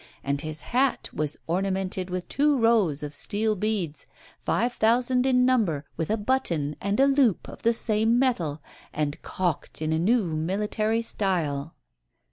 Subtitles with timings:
[0.23, 4.07] And his hat was ornamented with two rows of steel beads,
[4.43, 9.21] five thousand in number, with a button and a loop of the same metal, and
[9.21, 11.75] cocked in a new military style."